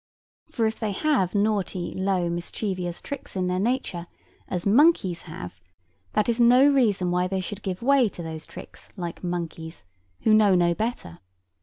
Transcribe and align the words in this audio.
For 0.49 0.65
if 0.65 0.79
they 0.79 0.93
have 0.93 1.35
naughty, 1.35 1.93
low, 1.93 2.27
mischievous 2.27 3.03
tricks 3.03 3.35
in 3.35 3.45
their 3.45 3.59
nature, 3.59 4.07
as 4.47 4.65
monkeys 4.65 5.21
have, 5.29 5.61
that 6.13 6.27
is 6.27 6.39
no 6.41 6.65
reason 6.73 7.11
why 7.11 7.27
they 7.27 7.39
should 7.39 7.61
give 7.61 7.83
way 7.83 8.09
to 8.09 8.23
those 8.23 8.47
tricks 8.47 8.89
like 8.97 9.23
monkeys, 9.23 9.85
who 10.21 10.33
know 10.33 10.55
no 10.55 10.73
better. 10.73 11.19